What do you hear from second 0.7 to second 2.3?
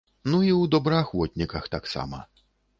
добраахвотніках таксама.